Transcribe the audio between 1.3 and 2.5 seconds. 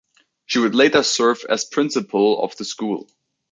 as principal